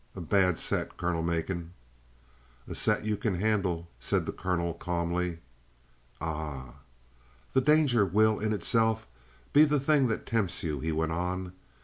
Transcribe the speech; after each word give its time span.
A 0.15 0.19
bad 0.19 0.57
set, 0.57 0.97
Colonel 0.97 1.21
Macon." 1.21 1.73
"A 2.67 2.73
set 2.73 3.05
you 3.05 3.15
can 3.15 3.35
handle," 3.35 3.87
said 3.99 4.25
the 4.25 4.31
colonel, 4.31 4.73
calmly. 4.73 5.37
"Ah?" 6.19 6.77
"The 7.53 7.61
danger 7.61 8.03
will 8.03 8.39
in 8.39 8.51
itself 8.51 9.05
be 9.53 9.63
the 9.63 9.79
thing 9.79 10.07
that 10.07 10.25
tempts 10.25 10.63
you," 10.63 10.79
he 10.79 10.91
went 10.91 11.11
on. 11.11 11.53